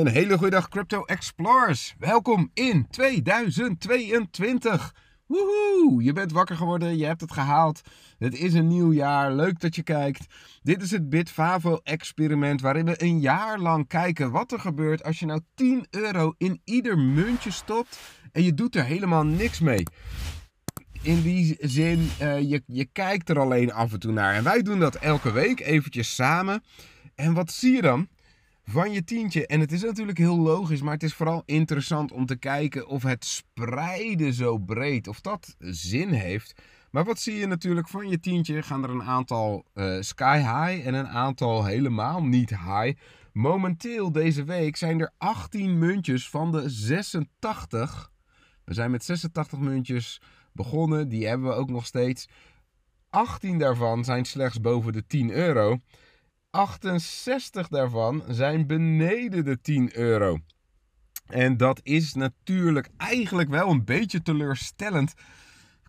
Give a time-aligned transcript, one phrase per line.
[0.00, 1.94] Een hele goede dag Crypto Explorers.
[1.98, 4.94] Welkom in 2022.
[5.26, 7.80] Woehoe, je bent wakker geworden, je hebt het gehaald.
[8.18, 10.26] Het is een nieuw jaar, leuk dat je kijkt.
[10.62, 15.18] Dit is het Bitfavo experiment waarin we een jaar lang kijken wat er gebeurt als
[15.18, 17.98] je nou 10 euro in ieder muntje stopt
[18.32, 19.82] en je doet er helemaal niks mee.
[21.02, 24.34] In die zin, uh, je, je kijkt er alleen af en toe naar.
[24.34, 26.62] En wij doen dat elke week eventjes samen.
[27.14, 28.08] En wat zie je dan?
[28.70, 29.46] Van je tientje.
[29.46, 33.02] En het is natuurlijk heel logisch, maar het is vooral interessant om te kijken of
[33.02, 36.62] het spreiden zo breed, of dat zin heeft.
[36.90, 38.62] Maar wat zie je natuurlijk van je tientje?
[38.62, 42.98] Gaan er een aantal uh, sky high en een aantal helemaal niet high.
[43.32, 48.12] Momenteel deze week zijn er 18 muntjes van de 86.
[48.64, 50.20] We zijn met 86 muntjes
[50.52, 52.28] begonnen, die hebben we ook nog steeds.
[53.10, 55.80] 18 daarvan zijn slechts boven de 10 euro.
[56.50, 60.38] 68 daarvan zijn beneden de 10 euro.
[61.26, 65.14] En dat is natuurlijk eigenlijk wel een beetje teleurstellend.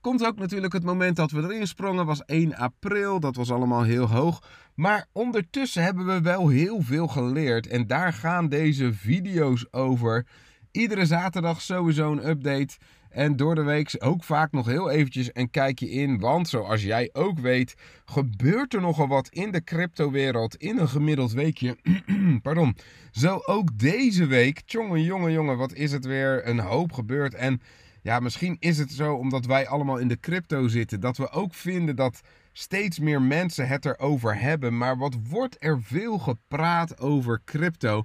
[0.00, 3.20] Komt ook natuurlijk het moment dat we erin sprongen, was 1 april.
[3.20, 4.42] Dat was allemaal heel hoog.
[4.74, 7.66] Maar ondertussen hebben we wel heel veel geleerd.
[7.66, 10.26] En daar gaan deze video's over.
[10.70, 12.76] Iedere zaterdag sowieso een update.
[13.10, 16.18] En door de week ook vaak nog heel eventjes een kijkje in.
[16.18, 21.32] Want zoals jij ook weet, gebeurt er nogal wat in de cryptowereld in een gemiddeld
[21.32, 21.76] weekje.
[22.42, 22.76] Pardon.
[23.10, 24.60] Zo ook deze week.
[24.60, 27.34] Tjonge, jonge, jongen, wat is het weer een hoop gebeurd.
[27.34, 27.60] En
[28.02, 31.00] ja, misschien is het zo omdat wij allemaal in de crypto zitten.
[31.00, 32.20] Dat we ook vinden dat
[32.52, 34.78] steeds meer mensen het erover hebben.
[34.78, 38.04] Maar wat wordt er veel gepraat over crypto?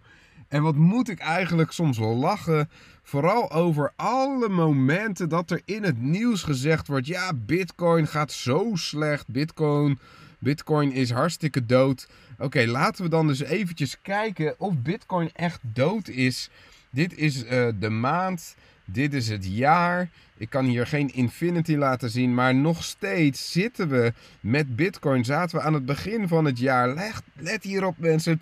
[0.56, 2.70] En wat moet ik eigenlijk soms wel lachen?
[3.04, 8.72] Vooral over alle momenten dat er in het nieuws gezegd wordt: ja, Bitcoin gaat zo
[8.74, 9.28] slecht.
[9.28, 10.00] Bitcoin,
[10.40, 12.08] Bitcoin is hartstikke dood.
[12.38, 16.50] Oké, laten we dan dus eventjes kijken of Bitcoin echt dood is.
[16.90, 20.10] Dit is uh, de maand dit is het jaar.
[20.38, 25.26] Ik kan hier geen infinity laten zien, maar nog steeds zitten we met Bitcoin.
[25.26, 26.94] Zaten we aan het begin van het jaar.
[26.94, 28.42] Let, let hierop mensen,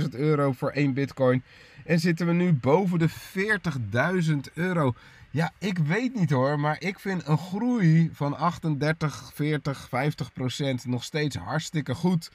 [0.00, 1.42] 24.000 euro voor één Bitcoin.
[1.84, 3.08] En zitten we nu boven de
[4.28, 4.94] 40.000 euro.
[5.30, 10.86] Ja, ik weet niet hoor, maar ik vind een groei van 38, 40, 50 procent
[10.86, 12.30] nog steeds hartstikke goed.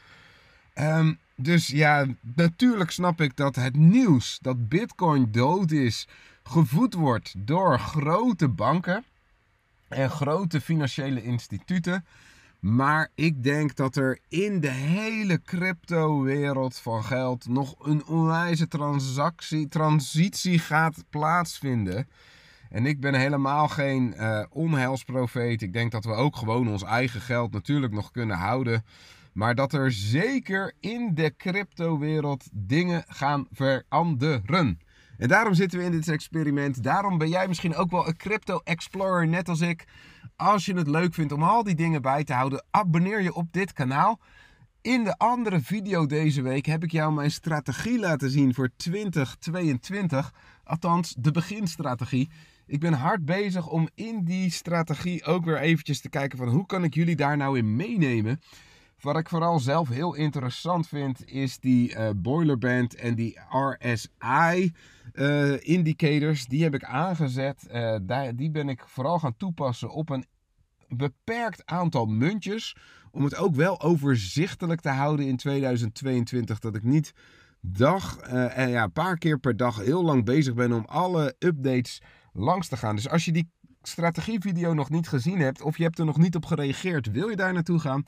[0.75, 2.05] Um, dus ja,
[2.35, 6.07] natuurlijk snap ik dat het nieuws dat Bitcoin dood is,
[6.43, 9.03] gevoed wordt door grote banken
[9.87, 12.05] en grote financiële instituten.
[12.59, 19.67] Maar ik denk dat er in de hele crypto-wereld van geld nog een onwijze transactie,
[19.67, 22.07] transitie gaat plaatsvinden.
[22.69, 25.61] En ik ben helemaal geen uh, onheilsprofeet.
[25.61, 28.85] Ik denk dat we ook gewoon ons eigen geld natuurlijk nog kunnen houden.
[29.33, 34.79] Maar dat er zeker in de crypto-wereld dingen gaan veranderen.
[35.21, 36.83] En daarom zitten we in dit experiment.
[36.83, 39.85] Daarom ben jij misschien ook wel een crypto explorer, net als ik.
[40.35, 43.53] Als je het leuk vindt om al die dingen bij te houden, abonneer je op
[43.53, 44.19] dit kanaal.
[44.81, 50.33] In de andere video deze week heb ik jou mijn strategie laten zien voor 2022.
[50.63, 52.29] Althans, de beginstrategie.
[52.65, 56.65] Ik ben hard bezig om in die strategie ook weer eventjes te kijken van hoe
[56.65, 58.39] kan ik jullie daar nou in meenemen.
[59.01, 64.73] Wat ik vooral zelf heel interessant vind, is die uh, boilerband en die RSI
[65.13, 66.45] uh, indicators.
[66.45, 67.67] Die heb ik aangezet.
[68.01, 70.25] Daar, die ben ik vooral gaan toepassen op een
[70.87, 72.75] beperkt aantal muntjes.
[73.11, 76.59] Om het ook wel overzichtelijk te houden in 2022.
[76.59, 77.13] Dat ik niet
[77.59, 82.01] dag en ja, een paar keer per dag heel lang bezig ben om alle updates
[82.33, 82.95] langs te gaan.
[82.95, 83.51] Dus als je die
[83.81, 87.35] strategievideo nog niet gezien hebt of je hebt er nog niet op gereageerd, wil je
[87.35, 88.03] daar naartoe gaan?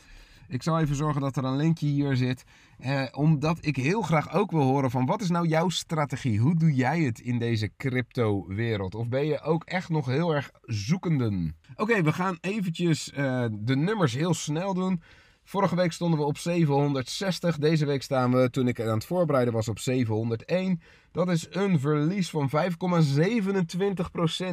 [0.53, 2.43] Ik zal even zorgen dat er een linkje hier zit.
[2.77, 6.39] Eh, omdat ik heel graag ook wil horen van wat is nou jouw strategie?
[6.39, 8.95] Hoe doe jij het in deze crypto wereld?
[8.95, 11.55] Of ben je ook echt nog heel erg zoekenden?
[11.75, 15.01] Oké, we gaan eventjes uh, de nummers heel snel doen.
[15.43, 17.57] Vorige week stonden we op 760.
[17.57, 20.81] Deze week staan we, toen ik aan het voorbereiden was, op 701.
[21.11, 22.55] Dat is een verlies van 5,27%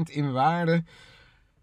[0.05, 0.83] in waarde.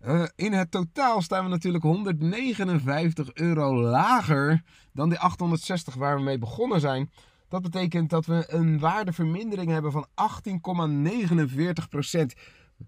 [0.06, 4.64] Uh, in het totaal staan we natuurlijk 159 euro lager
[4.94, 7.12] dan de 860 waar we mee begonnen zijn.
[7.50, 10.16] Dat betekent dat we een waardevermindering hebben van 18,49%.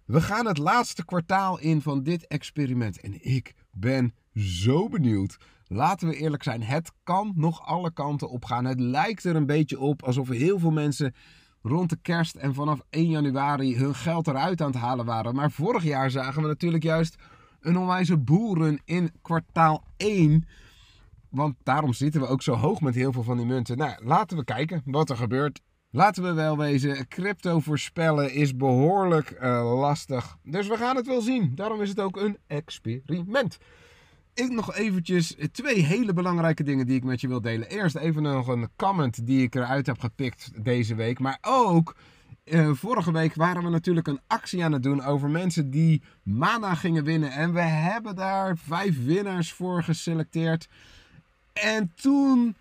[0.06, 3.00] We gaan het laatste kwartaal in van dit experiment.
[3.00, 5.38] En ik ben zo benieuwd.
[5.67, 8.65] Laten we eerlijk zijn, het kan nog alle kanten op gaan.
[8.65, 11.13] Het lijkt er een beetje op alsof heel veel mensen
[11.61, 15.35] rond de kerst en vanaf 1 januari hun geld eruit aan het halen waren.
[15.35, 17.15] Maar vorig jaar zagen we natuurlijk juist
[17.61, 20.47] een onwijze boeren in kwartaal 1.
[21.29, 23.77] Want daarom zitten we ook zo hoog met heel veel van die munten.
[23.77, 25.61] Nou, laten we kijken wat er gebeurt.
[25.91, 30.38] laten we wel wezen, crypto voorspellen is behoorlijk uh, lastig.
[30.44, 31.56] Dus we gaan het wel zien.
[31.56, 33.57] Daarom is het ook een experiment.
[34.34, 37.68] Ik nog eventjes twee hele belangrijke dingen die ik met je wil delen.
[37.70, 41.20] Eerst even nog een comment die ik eruit heb gepikt deze week.
[41.20, 41.96] Maar ook
[42.46, 46.76] uh, vorige week waren we natuurlijk een actie aan het doen over mensen die mana
[46.76, 47.31] gingen winnen.
[47.31, 50.68] En we hebben daar vijf winnaars voor geselecteerd.
[51.54, 52.56] En toen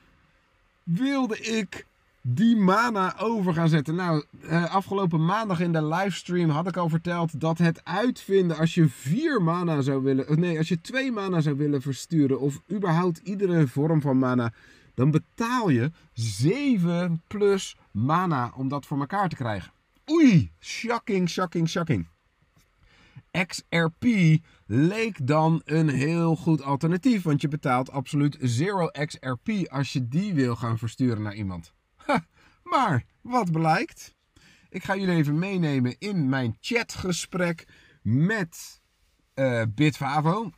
[0.82, 1.86] wilde ik
[2.30, 3.94] die mana over gaan zetten.
[3.94, 8.74] Nou, uh, afgelopen maandag in de livestream had ik al verteld dat het uitvinden als
[8.74, 13.18] je vier mana zou willen, nee, als je twee mana zou willen versturen of überhaupt
[13.18, 14.52] iedere vorm van mana,
[14.94, 19.72] dan betaal je 7 plus mana om dat voor elkaar te krijgen.
[20.10, 22.08] Oei, shocking, shocking, shocking.
[23.46, 24.04] XRP
[24.66, 30.34] leek dan een heel goed alternatief, want je betaalt absoluut 0 XRP als je die
[30.34, 31.76] wil gaan versturen naar iemand.
[32.70, 34.14] Maar wat blijkt?
[34.68, 37.66] Ik ga jullie even meenemen in mijn chatgesprek
[38.02, 38.80] met
[39.34, 39.62] uh.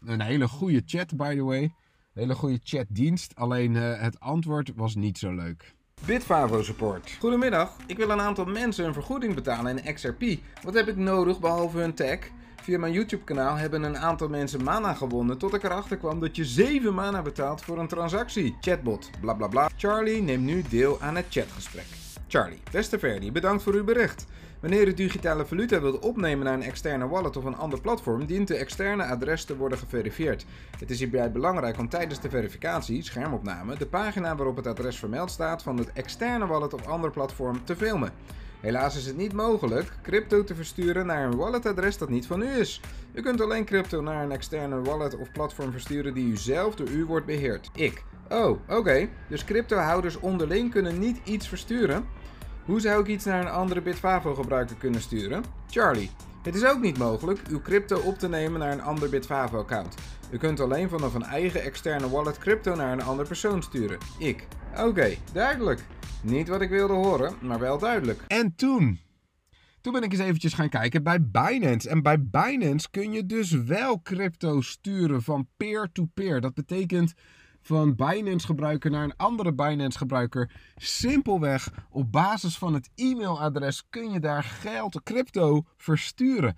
[0.04, 1.74] Een hele goede chat, by the way.
[2.12, 3.34] Hele goede chatdienst.
[3.34, 5.74] Alleen uh, het antwoord was niet zo leuk.
[6.06, 7.16] Bitvavo support.
[7.20, 10.22] Goedemiddag, ik wil een aantal mensen een vergoeding betalen in XRP.
[10.62, 12.18] Wat heb ik nodig behalve hun tag?
[12.62, 16.36] Via mijn YouTube kanaal hebben een aantal mensen mana gewonnen tot ik erachter kwam dat
[16.36, 18.56] je 7 mana betaalt voor een transactie.
[18.60, 19.70] Chatbot, bla bla bla.
[19.76, 21.84] Charlie neemt nu deel aan het chatgesprek.
[22.28, 24.26] Charlie, beste Verdi, bedankt voor uw bericht.
[24.60, 28.48] Wanneer u digitale valuta wilt opnemen naar een externe wallet of een ander platform, dient
[28.48, 30.46] de externe adres te worden geverifieerd.
[30.78, 35.30] Het is hierbij belangrijk om tijdens de verificatie, schermopname, de pagina waarop het adres vermeld
[35.30, 38.12] staat van het externe wallet of ander platform te filmen.
[38.60, 42.46] Helaas is het niet mogelijk crypto te versturen naar een walletadres dat niet van u
[42.46, 42.80] is.
[43.12, 46.88] U kunt alleen crypto naar een externe wallet of platform versturen die u zelf door
[46.88, 47.70] u wordt beheerd.
[47.74, 48.04] Ik.
[48.28, 49.08] Oh, oké.
[49.28, 52.06] Dus cryptohouders onderling kunnen niet iets versturen?
[52.64, 55.44] Hoe zou ik iets naar een andere Bitvavo gebruiker kunnen sturen?
[55.70, 56.10] Charlie.
[56.42, 59.94] Het is ook niet mogelijk uw crypto op te nemen naar een ander Bitvavo account.
[60.30, 63.98] U kunt alleen vanaf een eigen externe wallet crypto naar een ander persoon sturen.
[64.18, 64.46] Ik.
[64.78, 65.84] Oké, duidelijk.
[66.22, 68.24] Niet wat ik wilde horen, maar wel duidelijk.
[68.26, 69.00] En toen?
[69.80, 71.88] Toen ben ik eens eventjes gaan kijken bij Binance.
[71.88, 76.40] En bij Binance kun je dus wel crypto sturen van peer-to-peer.
[76.40, 77.14] Dat betekent
[77.62, 80.50] van Binance gebruiker naar een andere Binance gebruiker.
[80.76, 86.56] Simpelweg op basis van het e-mailadres kun je daar geld, crypto versturen.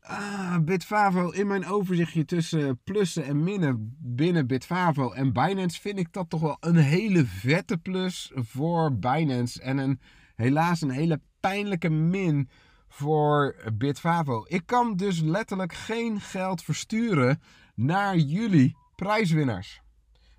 [0.00, 6.12] Ah, Bitvavo, in mijn overzichtje tussen plussen en minnen binnen Bitvavo en Binance vind ik
[6.12, 9.62] dat toch wel een hele vette plus voor Binance.
[9.62, 10.00] En een,
[10.34, 12.48] helaas een hele pijnlijke min
[12.88, 14.44] voor Bitvavo.
[14.48, 17.40] Ik kan dus letterlijk geen geld versturen
[17.74, 19.83] naar jullie prijswinnaars.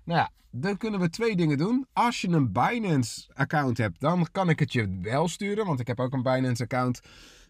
[0.06, 1.86] Nou ja, dan kunnen we twee dingen doen.
[1.92, 5.66] Als je een Binance-account hebt, dan kan ik het je wel sturen.
[5.66, 7.00] Want ik heb ook een Binance-account,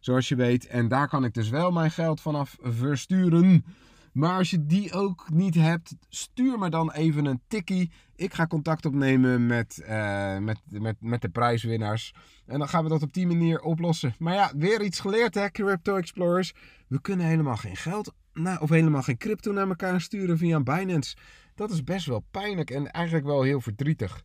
[0.00, 0.66] zoals je weet.
[0.66, 3.64] En daar kan ik dus wel mijn geld vanaf versturen.
[4.12, 7.90] Maar als je die ook niet hebt, stuur me dan even een tikkie.
[8.14, 12.14] Ik ga contact opnemen met, uh, met, met, met de prijswinnaars.
[12.46, 14.14] En dan gaan we dat op die manier oplossen.
[14.18, 16.54] Maar ja, weer iets geleerd hè, Crypto Explorers.
[16.88, 21.16] We kunnen helemaal geen geld nou, of helemaal geen crypto naar elkaar sturen via Binance.
[21.56, 24.22] Dat is best wel pijnlijk en eigenlijk wel heel verdrietig.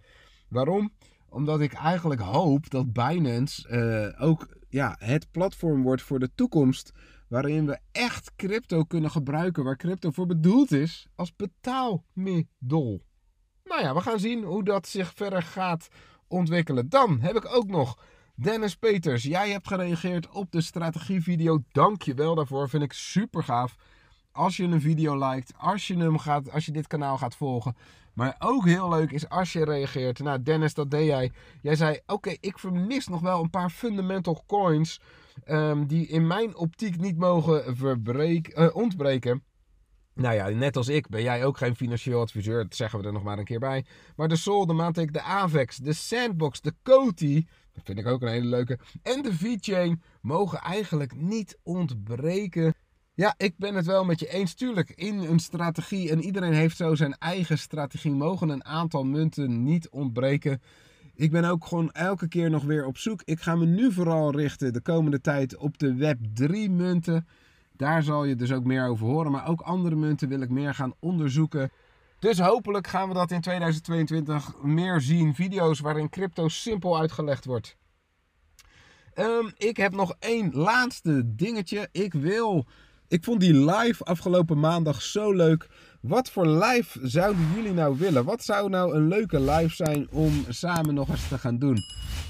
[0.48, 0.94] Waarom?
[1.30, 6.92] Omdat ik eigenlijk hoop dat Binance uh, ook ja, het platform wordt voor de toekomst.
[7.28, 9.64] Waarin we echt crypto kunnen gebruiken.
[9.64, 13.02] Waar crypto voor bedoeld is als betaalmiddel.
[13.64, 15.88] Nou ja, we gaan zien hoe dat zich verder gaat
[16.28, 16.90] ontwikkelen.
[16.90, 18.04] Dan heb ik ook nog
[18.36, 19.24] Dennis Peters.
[19.24, 21.64] Jij hebt gereageerd op de strategievideo.
[21.72, 22.70] Dank je wel daarvoor.
[22.70, 23.76] Vind ik super gaaf
[24.32, 27.76] als je een video liked, als je, hem gaat, als je dit kanaal gaat volgen.
[28.14, 30.20] Maar ook heel leuk is als je reageert.
[30.20, 31.32] Nou, Dennis, dat deed jij.
[31.62, 35.00] Jij zei: Oké, ik vermis nog wel een paar fundamental coins.
[35.48, 39.44] Um, die in mijn optiek niet mogen uh, ontbreken.
[40.14, 42.64] Nou ja, net als ik ben jij ook geen financieel adviseur.
[42.64, 43.86] Dat zeggen we er nog maar een keer bij.
[44.16, 47.46] Maar de Sol, de Matic, de Avex, de Sandbox, de Coty.
[47.74, 48.80] Dat vind ik ook een hele leuke.
[49.02, 52.74] En de V-Chain mogen eigenlijk niet ontbreken
[53.14, 54.54] ja, ik ben het wel met je eens.
[54.54, 59.64] Tuurlijk, in een strategie, en iedereen heeft zo zijn eigen strategie, mogen een aantal munten
[59.64, 60.62] niet ontbreken.
[61.16, 63.22] Ik ben ook gewoon elke keer nog weer op zoek.
[63.24, 67.28] Ik ga me nu vooral richten de komende tijd op de Web3 munten.
[67.72, 69.32] Daar zal je dus ook meer over horen.
[69.32, 71.72] Maar ook andere munten wil ik meer gaan onderzoeken.
[72.20, 75.36] Dus hopelijk gaan we dat in 2022 meer zien.
[75.36, 77.78] Video's waarin crypto simpel uitgelegd wordt.
[79.16, 81.90] Um, ik heb nog één laatste dingetje.
[81.92, 82.66] Ik wil
[83.12, 85.68] ik vond die live afgelopen maandag zo leuk.
[86.02, 88.26] Wat voor live zouden jullie nou willen?
[88.26, 91.78] Wat zou nou een leuke live zijn om samen nog eens te gaan doen?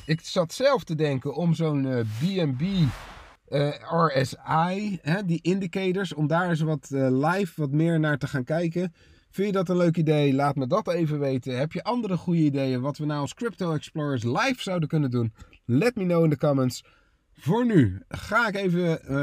[0.06, 3.70] Ik zat zelf te denken om zo'n uh, B&B uh,
[4.08, 8.44] RSI, hè, die indicators, om daar eens wat uh, live wat meer naar te gaan
[8.44, 8.94] kijken.
[9.30, 10.34] Vind je dat een leuk idee?
[10.34, 11.58] Laat me dat even weten.
[11.58, 15.34] Heb je andere goede ideeën wat we nou als Crypto Explorers live zouden kunnen doen?
[15.66, 16.84] Let me know in de comments.
[17.42, 19.14] Voor nu ga ik even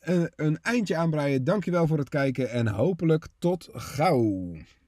[0.00, 1.44] een, een eindje aanbreien.
[1.44, 4.56] Dankjewel voor het kijken en hopelijk tot gauw.